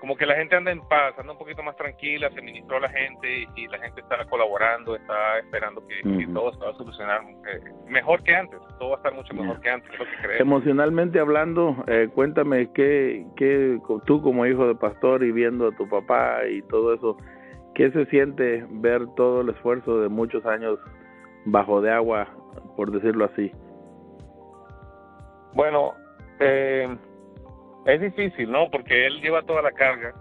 como 0.00 0.16
que 0.16 0.24
la 0.24 0.34
gente 0.34 0.56
anda 0.56 0.72
en 0.72 0.80
paz, 0.80 1.14
anda 1.18 1.32
un 1.32 1.38
poquito 1.38 1.62
más 1.62 1.76
tranquila, 1.76 2.30
se 2.30 2.40
ministró 2.40 2.78
a 2.78 2.80
la 2.80 2.88
gente 2.88 3.46
y, 3.54 3.68
la 3.68 3.78
gente 3.78 4.00
está 4.00 4.24
colaborando, 4.24 4.96
está 4.96 5.38
esperando 5.38 5.86
que, 5.86 6.26
todo 6.32 6.52
se 6.54 6.58
va 6.58 6.70
a 6.70 6.74
solucionar 6.74 7.20
eh, 7.22 7.60
mejor 7.86 8.22
que 8.22 8.34
antes, 8.34 8.58
todo 8.78 8.90
va 8.90 8.94
a 8.94 8.98
estar 8.98 9.14
mucho 9.14 9.34
mejor 9.34 9.60
que 9.60 9.70
antes, 9.70 9.90
lo 9.98 10.04
que 10.06 10.38
Emocionalmente 10.38 11.20
hablando, 11.20 11.84
eh, 11.86 12.08
cuéntame 12.14 12.72
qué, 12.72 13.26
qué, 13.36 13.78
tú 14.06 14.22
como 14.22 14.46
hijo 14.46 14.66
de 14.66 14.74
pastor 14.74 15.22
y 15.22 15.32
viendo 15.32 15.68
a 15.68 15.76
tu 15.76 15.86
papá 15.88 16.46
y 16.46 16.62
todo 16.62 16.94
eso, 16.94 17.16
¿qué 17.74 17.90
se 17.90 18.06
siente 18.06 18.64
ver 18.70 19.06
todo 19.16 19.42
el 19.42 19.50
esfuerzo 19.50 20.00
de 20.00 20.08
muchos 20.08 20.44
años 20.46 20.78
bajo 21.44 21.82
de 21.82 21.90
agua, 21.90 22.26
por 22.74 22.90
decirlo 22.90 23.26
así? 23.26 23.52
Bueno, 25.52 25.92
eh, 26.38 26.88
es 27.86 28.00
difícil, 28.00 28.50
¿no? 28.50 28.70
Porque 28.70 29.06
él 29.06 29.20
lleva 29.20 29.42
toda 29.42 29.62
la 29.62 29.72
carga, 29.72 30.14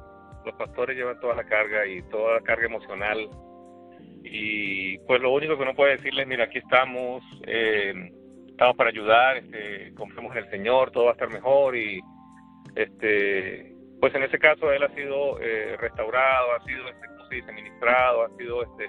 los 0.46 0.56
pastores 0.56 0.98
llevan 0.98 1.20
toda 1.20 1.36
la 1.36 1.44
carga 1.44 1.86
y 1.86 2.02
toda 2.04 2.36
la 2.36 2.42
carga 2.42 2.66
emocional 2.66 3.30
y 4.24 4.98
pues 5.00 5.22
lo 5.22 5.32
único 5.32 5.56
que 5.56 5.64
uno 5.64 5.76
puede 5.76 5.98
decirles, 5.98 6.28
mira, 6.28 6.46
aquí 6.46 6.58
estamos, 6.60 7.24
eh, 7.46 7.94
estamos 8.48 8.76
para 8.76 8.90
ayudar, 8.90 9.38
este, 9.38 9.94
confiamos 9.96 10.36
en 10.36 10.44
el 10.44 10.50
Señor, 10.50 10.92
todo 10.92 11.06
va 11.06 11.12
a 11.12 11.14
estar 11.14 11.30
mejor 11.30 11.76
y 11.76 12.02
este 12.76 13.76
pues 14.00 14.16
en 14.16 14.24
ese 14.24 14.40
caso 14.40 14.72
él 14.72 14.82
ha 14.84 14.90
sido 14.96 15.40
eh, 15.42 15.76
restaurado, 15.78 16.54
ha 16.54 16.64
sido 16.64 16.88
este, 16.88 17.08
¿cómo 17.08 17.30
se 17.30 17.36
dice? 17.36 17.52
ministrado, 17.52 18.24
ha 18.24 18.30
sido 18.38 18.64
este 18.64 18.86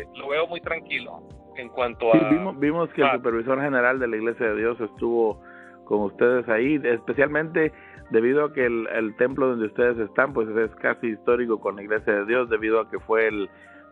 eh, 0.00 0.06
lo 0.16 0.28
veo 0.28 0.46
muy 0.46 0.60
tranquilo 0.60 1.28
en 1.56 1.68
cuanto 1.68 2.14
a 2.14 2.30
vimos, 2.30 2.58
vimos 2.58 2.88
que 2.90 3.02
el 3.02 3.12
supervisor 3.12 3.60
general 3.60 3.98
de 3.98 4.08
la 4.08 4.16
Iglesia 4.16 4.46
de 4.46 4.56
Dios 4.56 4.80
estuvo 4.80 5.42
con 5.84 6.00
ustedes 6.02 6.48
ahí, 6.48 6.80
especialmente 6.82 7.72
debido 8.10 8.44
a 8.44 8.52
que 8.52 8.66
el, 8.66 8.86
el 8.88 9.16
templo 9.16 9.48
donde 9.48 9.66
ustedes 9.66 9.98
están 9.98 10.32
pues 10.32 10.48
es 10.48 10.74
casi 10.76 11.08
histórico 11.08 11.58
con 11.58 11.76
la 11.76 11.82
Iglesia 11.82 12.12
de 12.12 12.26
Dios 12.26 12.48
debido 12.50 12.80
a 12.80 12.90
que 12.90 12.98
fue 13.00 13.26
el 13.26 13.48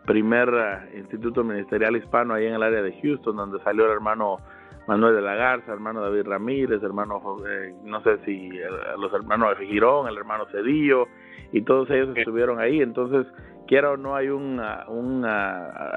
primer 0.07 0.49
eh, 0.49 0.99
instituto 0.99 1.45
ministerial 1.45 1.97
hispano 1.97 2.35
ahí 2.35 2.47
en 2.47 2.55
el 2.55 2.63
área 2.63 2.83
de 2.83 2.93
Houston 3.01 3.37
donde 3.37 3.63
salió 3.63 3.87
el 3.87 3.93
hermano 3.93 4.39
Manuel 4.87 5.15
de 5.15 5.23
la 5.23 5.35
Garza, 5.37 5.73
hermano 5.73 6.01
David 6.01 6.27
Ramírez, 6.27 6.83
hermano, 6.83 7.21
eh, 7.49 7.75
no 7.85 8.03
sé 8.03 8.19
si 8.25 8.49
eh, 8.49 8.65
los 8.99 9.13
hermanos 9.13 9.59
de 9.59 9.67
Girón, 9.67 10.09
el 10.09 10.17
hermano 10.17 10.47
Cedillo, 10.51 11.07
y 11.53 11.63
todos 11.63 11.89
ellos 11.91 12.17
estuvieron 12.17 12.59
ahí. 12.59 12.81
Entonces, 12.81 13.27
quiera 13.69 13.93
o 13.93 13.97
no, 13.97 14.17
hay 14.17 14.29
un, 14.29 14.59
uh, 14.59 14.91
un 14.91 15.25
uh, 15.25 15.29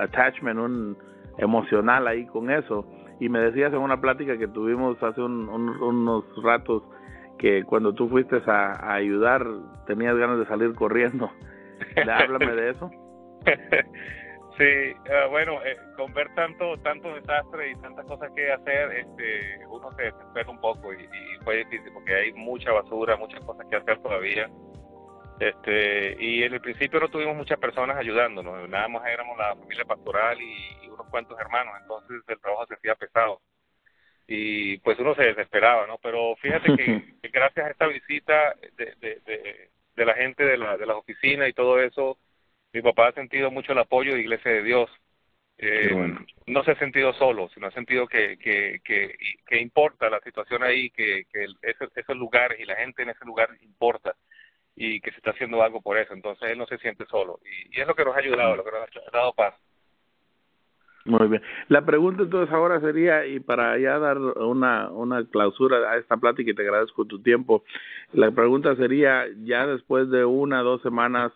attachment, 0.04 0.60
un 0.60 0.98
emocional 1.38 2.08
ahí 2.08 2.26
con 2.28 2.52
eso. 2.52 2.86
Y 3.20 3.30
me 3.30 3.40
decías 3.40 3.72
en 3.74 3.80
una 3.80 4.02
plática 4.02 4.38
que 4.38 4.48
tuvimos 4.48 5.02
hace 5.02 5.22
unos 5.22 6.26
ratos 6.44 6.84
que 7.38 7.64
cuando 7.64 7.94
tú 7.94 8.10
fuiste 8.10 8.42
a, 8.48 8.94
ayudar 8.94 9.46
tenías 9.88 10.16
ganas 10.16 10.40
de 10.40 10.46
salir 10.46 10.74
corriendo. 10.74 11.32
Háblame 12.12 12.54
de 12.54 12.70
eso. 12.72 12.92
Sí, 14.58 14.64
uh, 14.64 15.30
bueno, 15.30 15.60
eh, 15.66 15.76
con 15.98 16.14
ver 16.14 16.34
tanto 16.34 16.78
tanto 16.78 17.14
desastre 17.14 17.72
y 17.72 17.76
tantas 17.76 18.06
cosas 18.06 18.32
que 18.34 18.54
hacer, 18.54 18.90
este, 18.94 19.60
uno 19.70 19.92
se 19.98 20.04
desespera 20.04 20.50
un 20.50 20.62
poco 20.62 20.94
y, 20.94 21.06
fue 21.44 21.58
difícil 21.58 21.92
porque 21.94 22.16
hay 22.16 22.34
mucha 22.34 22.72
basura, 22.72 23.18
muchas 23.18 23.44
cosas 23.44 23.68
que 23.70 23.76
hacer 23.76 24.00
todavía. 24.00 24.50
Este, 25.40 26.16
y 26.20 26.44
en 26.44 26.54
el 26.54 26.62
principio 26.62 27.00
no 27.00 27.10
tuvimos 27.10 27.36
muchas 27.36 27.60
personas 27.60 27.98
ayudándonos, 27.98 28.70
nada 28.70 28.88
más 28.88 29.06
éramos 29.06 29.38
la 29.38 29.56
familia 29.56 29.84
pastoral 29.84 30.42
y, 30.42 30.88
unos 30.88 31.08
cuantos 31.08 31.38
hermanos, 31.40 31.74
entonces 31.82 32.22
el 32.28 32.40
trabajo 32.40 32.66
se 32.68 32.76
hacía 32.76 32.96
pesado. 32.96 33.42
Y 34.28 34.78
pues 34.78 34.98
uno 35.00 35.14
se 35.14 35.24
desesperaba, 35.24 35.86
¿no? 35.88 35.98
Pero 36.02 36.36
fíjate 36.38 36.76
que, 37.22 37.30
gracias 37.30 37.66
a 37.66 37.70
esta 37.70 37.88
visita 37.88 38.56
de, 38.78 38.96
de, 39.00 39.22
de, 39.26 39.70
de 39.96 40.06
la 40.06 40.14
gente 40.14 40.44
de, 40.44 40.58
la, 40.58 40.78
de 40.78 40.86
las 40.86 40.98
oficinas 40.98 41.50
y 41.50 41.54
todo 41.54 41.80
eso, 41.80 42.18
mi 42.74 42.82
papá 42.82 43.08
ha 43.08 43.14
sentido 43.14 43.52
mucho 43.52 43.72
el 43.72 43.80
apoyo 43.80 44.14
de 44.14 44.22
Iglesia 44.22 44.52
de 44.52 44.64
Dios. 44.64 44.90
Eh, 45.58 46.14
no 46.48 46.64
se 46.66 46.72
ha 46.72 46.80
sentido 46.80 47.14
solo, 47.14 47.48
sino 47.54 47.68
ha 47.68 47.72
sentido 47.72 48.08
que, 48.08 48.38
que, 48.38 48.82
que, 48.84 49.58
importa 49.58 50.10
la 50.10 50.20
situación 50.20 50.64
ahí, 50.64 50.90
que, 50.90 51.24
que 51.32 51.46
esos, 51.62 52.18
lugares 52.18 52.60
y 52.60 52.66
la 52.66 52.76
gente 52.76 53.04
en 53.04 53.10
ese 53.12 53.24
lugar 53.24 53.50
importa 53.62 54.14
y 54.76 55.00
que 55.00 55.12
se 55.12 55.18
está 55.18 55.32
haciendo 55.32 55.62
algo 55.64 55.82
por 55.82 55.98
eso. 55.98 56.14
Entonces 56.14 56.50
él 56.50 56.58
no 56.58 56.68
se 56.68 56.78
siente 56.78 57.06
solo. 57.06 57.40
Y, 57.72 57.80
es 57.80 57.88
lo 57.88 57.96
que 57.96 58.06
nos 58.06 58.16
ha 58.16 58.20
ayudado, 58.20 58.56
lo 58.56 58.64
que 58.64 58.72
nos 58.72 58.82
ha 58.82 59.18
dado 59.18 59.34
paz. 59.34 59.56
Muy 61.06 61.28
bien. 61.28 61.42
La 61.68 61.86
pregunta 61.86 62.24
entonces 62.24 62.52
ahora 62.52 62.80
sería, 62.80 63.28
y 63.28 63.40
para 63.40 63.78
ya 63.78 64.00
dar 64.00 64.18
una, 64.18 64.90
una 64.90 65.24
clausura 65.28 65.92
a 65.92 65.98
esta 65.98 66.18
plática 66.18 66.50
y 66.50 66.56
te 66.56 66.64
agradezco 66.64 67.06
tu 67.06 67.22
tiempo, 67.22 67.64
la 68.12 68.32
pregunta 68.32 68.76
sería, 68.76 69.26
ya 69.44 69.68
después 69.68 70.10
de 70.10 70.26
una, 70.26 70.62
dos 70.62 70.82
semanas 70.82 71.32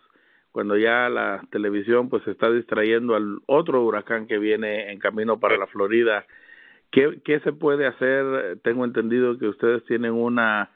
cuando 0.52 0.76
ya 0.76 1.08
la 1.08 1.42
televisión 1.50 2.08
pues 2.08 2.24
se 2.24 2.32
está 2.32 2.50
distrayendo 2.50 3.14
al 3.14 3.38
otro 3.46 3.84
huracán 3.84 4.26
que 4.26 4.38
viene 4.38 4.90
en 4.90 4.98
camino 4.98 5.38
para 5.38 5.56
la 5.56 5.68
Florida. 5.68 6.26
¿Qué, 6.90 7.20
qué 7.24 7.38
se 7.40 7.52
puede 7.52 7.86
hacer? 7.86 8.58
Tengo 8.62 8.84
entendido 8.84 9.38
que 9.38 9.46
ustedes 9.46 9.84
tienen 9.84 10.12
una 10.12 10.70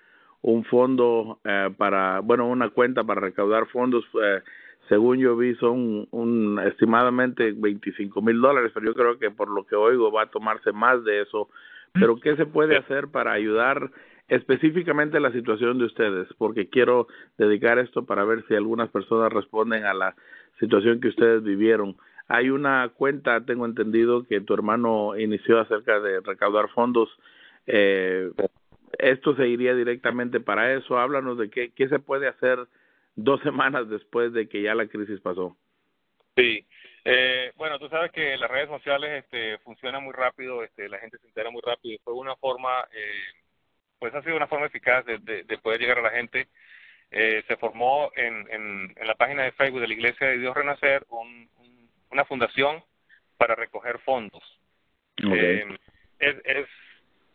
un 0.45 0.63
fondo 0.65 1.39
eh, 1.43 1.71
para, 1.75 2.21
bueno, 2.21 2.47
una 2.47 2.69
cuenta 2.69 3.03
para 3.03 3.23
recaudar 3.23 3.67
fondos. 3.69 4.05
Eh, 4.23 4.43
según 4.91 5.19
yo 5.19 5.35
vi, 5.39 5.55
son 5.55 6.07
un, 6.11 6.61
estimadamente 6.67 7.53
25 7.57 8.21
mil 8.21 8.43
dólares, 8.43 8.71
pero 8.75 8.87
yo 8.87 8.95
creo 8.95 9.19
que 9.19 9.31
por 9.31 9.49
lo 9.49 9.65
que 9.65 9.75
oigo 9.75 10.13
va 10.13 10.25
a 10.25 10.31
tomarse 10.31 10.71
más 10.73 11.03
de 11.05 11.23
eso. 11.23 11.49
Pero 11.95 12.17
¿qué 12.21 12.37
se 12.37 12.45
puede 12.45 12.77
hacer 12.77 13.09
para 13.09 13.33
ayudar 13.33 13.91
específicamente 14.29 15.19
la 15.19 15.33
situación 15.33 15.79
de 15.79 15.87
ustedes, 15.87 16.29
porque 16.37 16.69
quiero 16.69 17.07
dedicar 17.39 17.79
esto 17.79 18.05
para 18.05 18.25
ver 18.25 18.45
si 18.47 18.55
algunas 18.55 18.91
personas 18.91 19.33
responden 19.33 19.85
a 19.85 19.95
la 19.95 20.15
situación 20.61 21.01
que 21.01 21.09
ustedes 21.09 21.43
vivieron. 21.43 21.97
Hay 22.29 22.51
una 22.51 22.91
cuenta, 22.91 23.41
tengo 23.47 23.65
entendido, 23.65 24.25
que 24.25 24.43
tu 24.43 24.53
hermano 24.53 25.19
inició 25.19 25.59
acerca 25.59 26.01
de 26.01 26.21
recaudar 26.21 26.69
fondos. 26.71 27.09
Eh, 27.67 28.31
esto 28.99 29.35
se 29.37 29.49
iría 29.49 29.75
directamente 29.75 30.41
para 30.41 30.75
eso. 30.75 30.99
Háblanos 30.99 31.39
de 31.39 31.51
qué, 31.51 31.73
qué 31.73 31.89
se 31.89 31.99
puede 31.99 32.29
hacer 32.29 32.59
dos 33.17 33.41
semanas 33.43 33.89
después 33.89 34.33
de 34.33 34.49
que 34.49 34.63
ya 34.63 34.75
la 34.75 34.87
crisis 34.87 35.21
pasó. 35.21 35.57
Sí, 36.37 36.67
eh, 37.05 37.53
bueno, 37.57 37.79
tú 37.79 37.89
sabes 37.89 38.11
que 38.11 38.37
las 38.37 38.51
redes 38.51 38.69
sociales 38.69 39.25
este, 39.25 39.59
funcionan 39.59 40.03
muy 40.03 40.13
rápido, 40.13 40.65
este, 40.65 40.89
la 40.89 40.99
gente 40.99 41.19
se 41.19 41.27
entera 41.29 41.51
muy 41.51 41.63
rápido. 41.65 41.99
Fue 42.03 42.15
una 42.15 42.35
forma 42.37 42.87
eh, 42.93 43.45
pues 44.05 44.15
ha 44.15 44.23
sido 44.23 44.37
una 44.37 44.47
forma 44.47 44.67
eficaz 44.67 45.03
de, 45.07 45.19
de, 45.19 45.59
poder 45.59 45.81
llegar 45.81 45.99
a 45.99 46.03
la 46.03 46.11
gente. 46.11 46.49
Eh, 47.11 47.43
se 47.49 47.57
formó 47.57 48.11
en, 48.17 48.47
en, 48.51 48.95
la 49.07 49.15
página 49.15 49.45
de 49.45 49.53
Facebook 49.53 49.81
de 49.81 49.89
la 49.89 49.95
Iglesia 49.95 50.27
de 50.27 50.39
Dios 50.39 50.55
Renacer 50.55 51.07
un, 51.09 51.49
una 52.11 52.25
fundación 52.27 52.85
para 53.39 53.55
recoger 53.55 53.99
fondos. 54.01 54.43
Eh, 55.17 55.65
es, 56.19 56.37
es, 56.45 56.67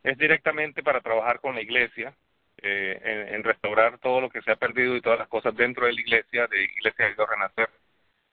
es, 0.04 0.18
directamente 0.18 0.84
para 0.84 1.02
trabajar 1.02 1.40
con 1.40 1.56
la 1.56 1.62
Iglesia, 1.62 2.14
eh, 2.62 3.00
en, 3.04 3.36
en, 3.36 3.44
restaurar 3.44 4.00
todo 4.00 4.22
lo 4.22 4.30
que 4.30 4.42
se 4.42 4.52
ha 4.52 4.56
perdido 4.56 4.96
y 4.96 5.02
todas 5.02 5.20
las 5.20 5.30
cosas 5.30 5.56
dentro 5.56 5.86
de 5.86 5.94
la 5.94 6.02
Iglesia, 6.02 6.48
de 6.48 6.64
Iglesia 6.64 7.06
de 7.08 7.16
Dios 7.16 7.30
Renacer. 7.30 7.70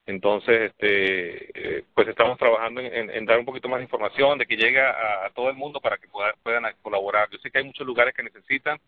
Entonces, 0.07 0.71
este, 0.71 1.79
eh, 1.79 1.85
pues 1.93 2.07
estamos 2.07 2.39
trabajando 2.39 2.81
en, 2.81 3.27
dar 3.27 3.41
un 3.41 3.45
poquito 3.45 3.69
más 3.69 3.79
de 3.79 3.85
información, 3.85 4.39
de 4.39 4.47
que 4.47 4.57
llegue 4.57 4.81
a, 4.81 5.29
todo 5.35 5.51
el 5.51 5.57
mundo 5.57 5.81
para 5.81 5.99
que 5.99 6.07
puedan 6.43 6.65
colaborar. 6.81 7.29
Yo 7.31 7.39
sé 7.39 7.51
que 7.51 7.59
hay 7.59 7.65
muchos 7.65 7.87
lugares 7.87 8.15
que 8.15 8.23
necesitan 8.23 8.79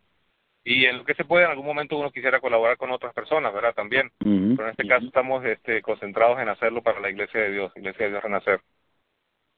y 0.62 0.84
en 0.84 0.98
lo 0.98 1.04
que 1.04 1.14
se 1.14 1.24
puede, 1.24 1.44
en 1.44 1.50
algún 1.50 1.66
momento 1.66 1.98
uno 1.98 2.12
quisiera 2.12 2.40
colaborar 2.40 2.76
con 2.76 2.92
otras 2.92 3.12
personas, 3.14 3.52
¿verdad? 3.52 3.74
También. 3.74 4.12
Pero 4.18 4.64
en 4.64 4.70
este 4.70 4.86
caso 4.86 5.06
estamos 5.06 5.44
este, 5.44 5.82
concentrados 5.82 6.38
en 6.38 6.48
hacerlo 6.48 6.82
para 6.82 7.00
la 7.00 7.10
Iglesia 7.10 7.40
de 7.40 7.52
Dios, 7.52 7.72
Iglesia 7.74 8.06
de 8.06 8.12
Dios 8.12 8.22
Renacer. 8.22 8.60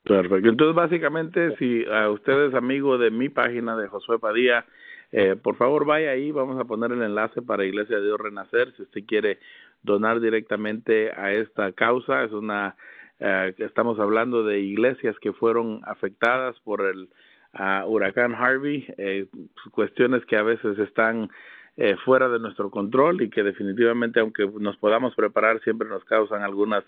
Perfecto. 0.05 0.49
Entonces, 0.49 0.75
básicamente, 0.75 1.57
si 1.57 1.85
a 1.87 2.11
ustedes, 2.11 2.55
amigo 2.55 2.99
de 2.99 3.11
mi 3.11 3.29
página 3.29 3.77
de 3.77 3.89
Josué 3.89 4.19
Padilla, 4.19 4.65
eh, 5.13 5.37
por 5.37 5.57
favor 5.57 5.85
vaya 5.85 6.11
ahí, 6.11 6.31
vamos 6.31 6.59
a 6.59 6.65
poner 6.65 6.93
el 6.93 7.03
enlace 7.03 7.43
para 7.43 7.65
Iglesia 7.65 7.97
de 7.97 8.05
Dios 8.05 8.21
Renacer, 8.21 8.73
si 8.77 8.83
usted 8.83 9.05
quiere 9.07 9.39
donar 9.83 10.21
directamente 10.21 11.11
a 11.13 11.33
esta 11.33 11.73
causa. 11.73 12.25
Es 12.25 12.33
una, 12.33 12.77
eh, 13.19 13.55
estamos 13.59 13.99
hablando 13.99 14.45
de 14.45 14.61
iglesias 14.61 15.17
que 15.21 15.33
fueron 15.33 15.81
afectadas 15.85 16.59
por 16.61 16.87
el 16.87 17.09
uh, 17.59 17.87
huracán 17.87 18.35
Harvey, 18.35 18.87
eh, 18.97 19.27
cuestiones 19.73 20.25
que 20.27 20.37
a 20.37 20.43
veces 20.43 20.79
están 20.79 21.31
eh, 21.77 21.97
fuera 22.05 22.29
de 22.29 22.39
nuestro 22.39 22.71
control 22.71 23.23
y 23.23 23.31
que 23.31 23.43
definitivamente, 23.43 24.21
aunque 24.21 24.47
nos 24.59 24.77
podamos 24.77 25.15
preparar, 25.15 25.61
siempre 25.63 25.89
nos 25.89 26.05
causan 26.05 26.43
algunas 26.43 26.85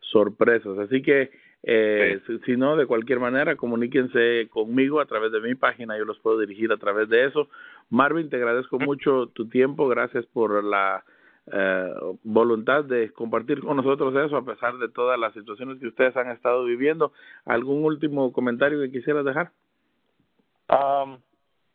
sorpresas. 0.00 0.78
Así 0.78 1.02
que, 1.02 1.30
eh, 1.62 2.20
si, 2.26 2.38
si, 2.40 2.56
no, 2.56 2.76
de 2.76 2.86
cualquier 2.86 3.20
manera, 3.20 3.56
comuníquense 3.56 4.48
conmigo 4.50 5.00
a 5.00 5.06
través 5.06 5.32
de 5.32 5.40
mi 5.40 5.54
página, 5.54 5.98
yo 5.98 6.04
los 6.04 6.18
puedo 6.20 6.38
dirigir 6.38 6.72
a 6.72 6.78
través 6.78 7.08
de 7.08 7.26
eso. 7.26 7.48
Marvin, 7.90 8.30
te 8.30 8.36
agradezco 8.36 8.78
mucho 8.78 9.26
tu 9.28 9.48
tiempo, 9.48 9.88
gracias 9.88 10.24
por 10.26 10.64
la 10.64 11.04
eh, 11.52 11.92
voluntad 12.22 12.84
de 12.84 13.12
compartir 13.12 13.60
con 13.60 13.76
nosotros 13.76 14.14
eso 14.14 14.36
a 14.36 14.44
pesar 14.44 14.78
de 14.78 14.88
todas 14.88 15.18
las 15.18 15.34
situaciones 15.34 15.78
que 15.78 15.88
ustedes 15.88 16.16
han 16.16 16.30
estado 16.30 16.64
viviendo. 16.64 17.12
¿Algún 17.44 17.84
último 17.84 18.32
comentario 18.32 18.80
que 18.80 18.90
quisieras 18.90 19.24
dejar? 19.24 19.50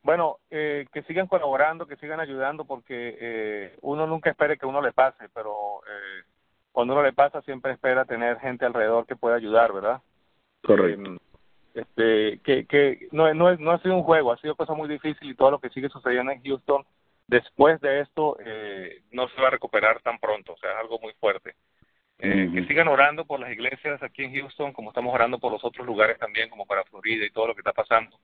bueno, 0.04 0.38
eh, 0.52 0.86
que 0.94 1.02
sigan 1.04 1.28
colaborando, 1.28 1.86
que 1.86 1.98
sigan 1.98 2.22
ayudando, 2.22 2.64
porque 2.64 3.18
eh, 3.20 3.78
uno 3.82 4.08
nunca 4.08 4.30
espere 4.30 4.58
que 4.58 4.66
uno 4.66 4.82
le 4.82 4.94
pase, 4.94 5.28
pero 5.34 5.82
eh, 5.84 6.24
cuando 6.76 6.94
uno 6.94 7.04
le 7.04 7.14
pasa 7.14 7.42
siempre 7.44 7.72
espera 7.72 8.04
tener 8.04 8.38
gente 8.40 8.66
alrededor 8.66 9.06
que 9.06 9.16
pueda 9.16 9.38
ayudar, 9.38 9.72
¿verdad? 9.72 10.02
Correcto. 10.62 11.06
Em, 11.06 11.18
este, 11.74 12.40
que, 12.40 12.66
que 12.66 13.08
no, 13.14 13.34
no, 13.34 13.56
no 13.56 13.72
ha 13.72 13.80
sido 13.80 13.96
un 13.96 14.04
juego, 14.04 14.34
ha 14.34 14.38
sido 14.38 14.56
cosa 14.56 14.74
muy 14.74 14.90
difícil 14.90 15.30
y 15.30 15.36
todo 15.36 15.52
lo 15.52 15.60
que 15.60 15.70
sigue 15.70 15.88
sucediendo 15.88 16.34
en 16.34 16.44
Houston 16.44 16.86
después 17.28 17.80
de 17.80 18.02
esto 18.02 18.36
eh, 18.44 19.04
no 19.12 19.30
se 19.30 19.42
va 19.42 19.48
a 19.48 19.52
recuperar 19.52 20.02
tan 20.02 20.20
pronto, 20.20 20.52
o 20.52 20.58
sea, 20.58 20.74
es 20.74 20.78
algo 20.78 21.00
muy 21.00 21.14
fuerte. 21.14 21.56
Eh, 22.20 22.50
Que 22.54 22.66
sigan 22.66 22.90
orando 22.90 23.24
por 23.24 23.40
las 23.40 23.52
iglesias 23.52 24.04
aquí 24.04 24.26
en 24.26 24.36
Houston, 24.36 24.74
como 24.74 24.90
estamos 24.90 25.14
orando 25.16 25.40
por 25.40 25.54
los 25.54 25.64
otros 25.64 25.88
lugares 25.88 26.20
también, 26.20 26.50
como 26.50 26.66
para 26.66 26.84
Florida 26.84 27.26
y 27.26 27.32
todo 27.32 27.48
lo 27.48 27.56
que 27.56 27.62
está 27.62 27.72
pasando. 27.72 28.20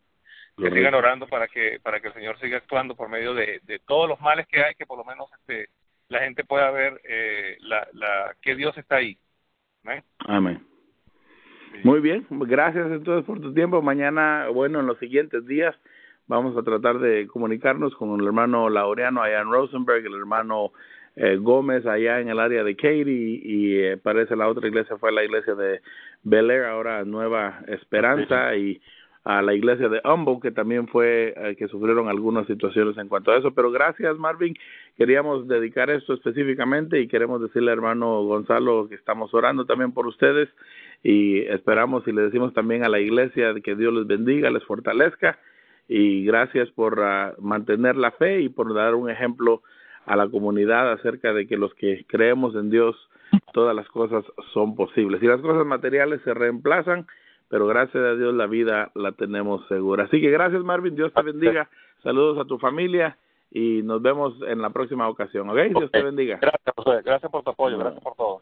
Que 0.58 0.72
sigan 0.72 0.94
orando 0.94 1.26
para 1.26 1.48
que 1.48 1.80
para 1.82 2.02
que 2.02 2.10
el 2.10 2.14
Señor 2.14 2.38
siga 2.40 2.58
actuando 2.58 2.96
por 2.96 3.08
medio 3.08 3.34
de, 3.34 3.62
de 3.64 3.80
todos 3.80 4.10
los 4.10 4.20
males 4.20 4.46
que 4.48 4.62
hay, 4.62 4.76
que 4.76 4.86
por 4.86 4.98
lo 4.98 5.06
menos 5.06 5.30
este 5.40 5.70
la 6.12 6.20
gente 6.20 6.44
pueda 6.44 6.70
ver 6.72 7.00
eh, 7.08 7.58
la, 7.62 7.88
la 7.94 8.36
que 8.42 8.56
Dios 8.56 8.78
está 8.78 8.98
ahí. 8.98 9.18
Amén. 10.28 10.60
Muy 11.84 12.02
bien, 12.02 12.28
gracias 12.30 12.92
entonces 12.92 13.26
por 13.26 13.40
tu 13.40 13.54
tiempo. 13.54 13.82
Mañana, 13.82 14.50
bueno, 14.50 14.82
en 14.82 14.88
los 14.88 15.00
siguientes 15.00 15.46
días 15.48 15.74
vamos 16.28 16.56
a 16.58 16.64
tratar 16.64 17.00
de 17.00 17.28
comunicarnos 17.28 17.96
con 17.96 18.20
el 18.20 18.28
hermano 18.28 18.70
Laureano 18.70 19.22
allá 19.22 19.40
en 19.42 19.50
Rosenberg, 19.50 20.06
el 20.06 20.14
hermano 20.14 20.74
eh, 21.16 21.38
Gómez 21.38 21.86
allá 21.86 22.20
en 22.20 22.28
el 22.28 22.40
área 22.40 22.64
de 22.64 22.76
Katy 22.76 23.42
y 23.44 23.78
eh, 23.80 23.98
parece 23.98 24.36
la 24.36 24.50
otra 24.50 24.68
iglesia 24.68 24.98
fue 24.98 25.14
la 25.14 25.24
iglesia 25.24 25.56
de 25.56 25.82
Bel 26.24 26.52
Air, 26.52 26.66
ahora 26.66 27.06
Nueva 27.06 27.62
Esperanza 27.68 28.54
y 28.56 28.82
a 29.24 29.42
la 29.42 29.54
iglesia 29.54 29.88
de 29.88 30.02
Humboldt 30.04 30.42
que 30.42 30.52
también 30.52 30.88
fue 30.88 31.34
eh, 31.38 31.56
que 31.56 31.68
sufrieron 31.68 32.10
algunas 32.10 32.48
situaciones 32.48 32.98
en 32.98 33.08
cuanto 33.08 33.32
a 33.32 33.38
eso. 33.38 33.52
Pero 33.52 33.72
gracias 33.72 34.18
Marvin. 34.18 34.56
Queríamos 34.98 35.48
dedicar 35.48 35.90
esto 35.90 36.14
específicamente 36.14 37.00
y 37.00 37.08
queremos 37.08 37.42
decirle 37.42 37.72
hermano 37.72 38.24
Gonzalo 38.24 38.88
que 38.90 38.96
estamos 38.96 39.34
orando 39.34 39.66
también 39.66 39.92
por 39.92 40.08
ustedes 40.08 40.50
y 41.04 41.40
esperamos 41.42 42.08
y 42.08 42.12
le 42.12 42.24
decimos 42.24 42.54
también 42.54 42.84
a 42.84 42.90
la 42.90 43.00
iglesia 43.00 43.54
que 43.64 43.76
Dios 43.76 43.94
les 43.94 44.08
bendiga 44.08 44.50
les 44.50 44.64
fortalezca 44.64 45.40
y 45.88 46.24
gracias 46.26 46.70
por 46.72 47.00
uh, 47.00 47.42
mantener 47.42 47.98
la 47.98 48.12
fe 48.12 48.42
y 48.42 48.50
por 48.50 48.74
dar 48.74 48.96
un 48.96 49.10
ejemplo 49.10 49.62
a 50.06 50.16
la 50.16 50.28
comunidad 50.30 50.92
acerca 50.92 51.34
de 51.34 51.48
que 51.48 51.58
los 51.58 51.74
que 51.76 52.06
creemos 52.08 52.56
en 52.56 52.70
Dios 52.70 52.96
todas 53.54 53.76
las 53.76 53.88
cosas 53.90 54.24
son 54.54 54.76
posibles. 54.76 55.22
Y 55.22 55.28
las 55.28 55.42
cosas 55.42 55.66
materiales 55.66 56.22
se 56.24 56.34
reemplazan 56.34 57.08
pero 57.52 57.68
gracias 57.68 58.02
a 58.02 58.16
Dios 58.16 58.34
la 58.34 58.48
vida 58.48 58.92
la 58.96 59.12
tenemos 59.12 59.68
segura. 59.68 60.06
Así 60.06 60.22
que 60.22 60.32
gracias 60.32 60.64
Marvin, 60.64 60.96
Dios 60.96 61.14
te 61.14 61.22
bendiga, 61.22 61.70
saludos 62.02 62.40
a 62.40 62.48
tu 62.48 62.58
familia 62.58 63.18
y 63.52 63.82
nos 63.84 64.02
vemos 64.02 64.36
en 64.48 64.62
la 64.62 64.70
próxima 64.70 65.10
ocasión, 65.10 65.50
¿ok? 65.50 65.58
Dios 65.78 65.92
te 65.92 66.02
bendiga. 66.02 66.40
Gracias, 66.42 66.74
José. 66.78 67.02
gracias 67.04 67.30
por 67.30 67.44
tu 67.44 67.50
apoyo, 67.50 67.78
gracias 67.78 68.02
por 68.02 68.16
todo. 68.16 68.42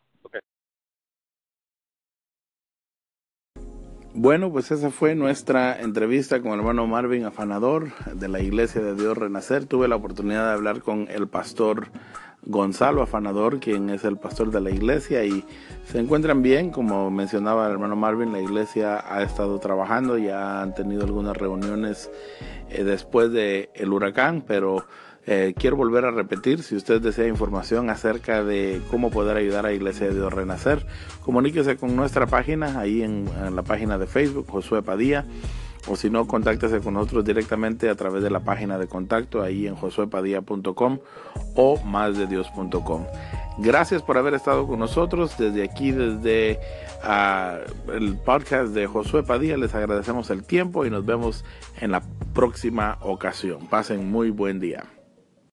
Bueno, 4.13 4.51
pues 4.51 4.69
esa 4.69 4.91
fue 4.91 5.15
nuestra 5.15 5.81
entrevista 5.81 6.41
con 6.41 6.51
el 6.51 6.59
hermano 6.59 6.85
Marvin 6.85 7.25
Afanador 7.25 7.87
de 8.13 8.27
la 8.27 8.41
Iglesia 8.41 8.81
de 8.81 8.93
Dios 8.93 9.17
Renacer. 9.17 9.65
Tuve 9.65 9.87
la 9.87 9.95
oportunidad 9.95 10.47
de 10.47 10.53
hablar 10.53 10.81
con 10.81 11.07
el 11.09 11.27
pastor 11.27 11.87
Gonzalo 12.43 13.01
Afanador, 13.01 13.59
quien 13.59 13.89
es 13.89 14.05
el 14.05 14.17
pastor 14.17 14.51
de 14.51 14.61
la 14.61 14.69
iglesia 14.69 15.23
y 15.25 15.43
se 15.85 15.99
encuentran 15.99 16.41
bien, 16.41 16.71
como 16.71 17.11
mencionaba 17.11 17.67
el 17.67 17.73
hermano 17.73 17.95
Marvin, 17.95 18.31
la 18.31 18.41
iglesia 18.41 19.03
ha 19.07 19.21
estado 19.23 19.59
trabajando, 19.59 20.17
ya 20.17 20.61
han 20.61 20.73
tenido 20.73 21.03
algunas 21.03 21.35
reuniones 21.35 22.09
eh, 22.69 22.83
después 22.83 23.31
del 23.31 23.69
el 23.73 23.91
huracán, 23.91 24.43
pero 24.47 24.85
eh, 25.25 25.53
quiero 25.57 25.75
volver 25.75 26.05
a 26.05 26.11
repetir, 26.11 26.63
si 26.63 26.75
usted 26.75 27.01
desea 27.01 27.27
información 27.27 27.89
acerca 27.89 28.43
de 28.43 28.81
cómo 28.89 29.11
poder 29.11 29.37
ayudar 29.37 29.65
a 29.65 29.73
Iglesia 29.73 30.07
de 30.07 30.15
Dios 30.15 30.33
Renacer, 30.33 30.85
comuníquese 31.23 31.77
con 31.77 31.95
nuestra 31.95 32.25
página, 32.25 32.79
ahí 32.79 33.03
en, 33.03 33.27
en 33.45 33.55
la 33.55 33.63
página 33.63 33.97
de 33.97 34.07
Facebook, 34.07 34.47
Josué 34.49 34.81
Padilla 34.81 35.25
o 35.89 35.95
si 35.95 36.09
no, 36.09 36.27
contáctese 36.27 36.79
con 36.79 36.93
nosotros 36.93 37.25
directamente 37.25 37.89
a 37.89 37.95
través 37.95 38.21
de 38.21 38.29
la 38.29 38.41
página 38.41 38.77
de 38.77 38.87
contacto 38.87 39.41
ahí 39.41 39.67
en 39.67 39.75
josuepadilla.com 39.75 40.99
o 41.55 41.81
másdedios.com. 41.83 43.05
Gracias 43.57 44.01
por 44.01 44.17
haber 44.17 44.35
estado 44.35 44.67
con 44.67 44.79
nosotros 44.79 45.37
desde 45.37 45.63
aquí, 45.63 45.91
desde 45.91 46.59
uh, 47.03 47.91
el 47.91 48.15
podcast 48.17 48.73
de 48.73 48.87
Josué 48.87 49.23
Padilla. 49.23 49.57
Les 49.57 49.73
agradecemos 49.73 50.29
el 50.29 50.43
tiempo 50.43 50.85
y 50.85 50.89
nos 50.89 51.05
vemos 51.05 51.43
en 51.81 51.91
la 51.91 52.03
próxima 52.33 52.97
ocasión. 53.01 53.67
Pasen 53.67 54.09
muy 54.09 54.29
buen 54.29 54.59
día. 54.59 54.85